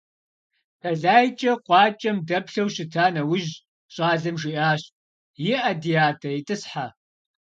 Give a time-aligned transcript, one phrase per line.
[0.81, 3.51] ТэлайкӀэ къуакӀэм дэплъэу щыта нэужь,
[3.93, 4.81] щӀалэм жиӀащ:-
[5.51, 6.85] ИӀэ, ди адэ, итӀысхьэ.